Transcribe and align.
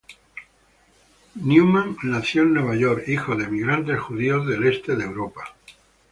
Newman 1.35 1.95
nació 2.01 2.41
en 2.41 2.55
Nueva 2.55 2.75
York, 2.75 3.07
hijo 3.07 3.35
de 3.35 3.43
inmigrantes 3.43 3.99
judíos 4.01 4.47
del 4.47 4.65
Este 4.65 4.95
de 4.95 5.03
Europa. 5.03 5.55